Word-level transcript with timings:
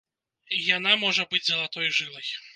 Яна 0.77 0.95
можа 1.03 1.27
быць 1.35 1.43
залатой 1.51 1.95
жылай. 2.01 2.27